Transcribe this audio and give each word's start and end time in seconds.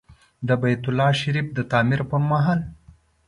د 0.47 0.49
بیت 0.61 0.83
الله 0.89 1.09
شریف 1.21 1.47
د 1.57 1.59
تعمیر 1.71 2.01
پر 2.09 2.19
مهال. 2.29 2.59